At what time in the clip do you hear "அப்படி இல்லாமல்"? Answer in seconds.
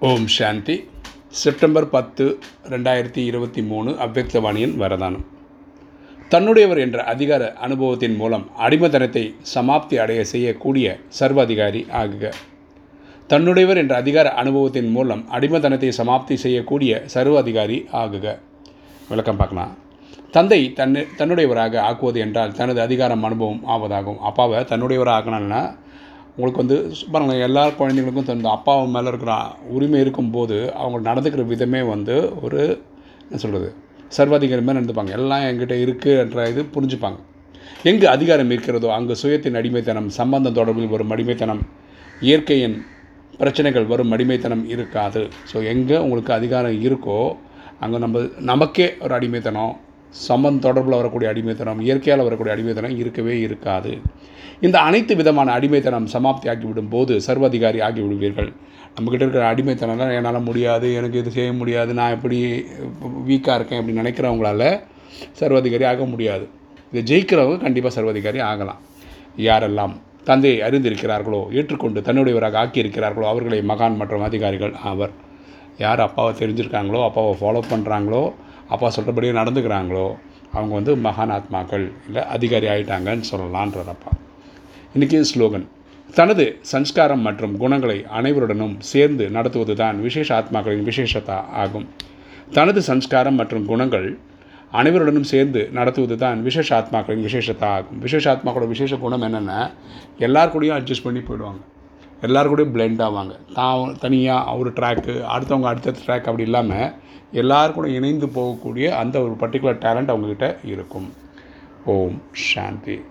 106.30-106.92